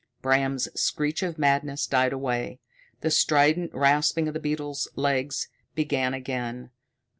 Bram's 0.23 0.67
screech 0.73 1.21
of 1.21 1.37
madness 1.37 1.85
died 1.85 2.11
away. 2.11 2.59
The 3.01 3.11
strident 3.11 3.71
rasping 3.71 4.27
of 4.27 4.33
the 4.33 4.39
beetles' 4.39 4.87
legs 4.95 5.47
began 5.75 6.15
again. 6.15 6.71